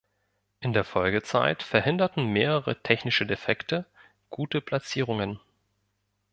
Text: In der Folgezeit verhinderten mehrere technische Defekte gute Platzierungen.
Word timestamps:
In 0.61 0.73
der 0.73 0.83
Folgezeit 0.83 1.61
verhinderten 1.61 2.33
mehrere 2.33 2.81
technische 2.81 3.27
Defekte 3.27 3.85
gute 4.31 4.59
Platzierungen. 4.59 5.39